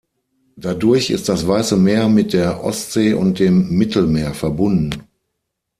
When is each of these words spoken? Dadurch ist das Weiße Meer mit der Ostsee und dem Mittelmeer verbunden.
Dadurch 0.55 1.11
ist 1.11 1.29
das 1.29 1.47
Weiße 1.47 1.77
Meer 1.77 2.09
mit 2.09 2.33
der 2.33 2.63
Ostsee 2.63 3.13
und 3.13 3.37
dem 3.37 3.69
Mittelmeer 3.77 4.33
verbunden. 4.33 5.03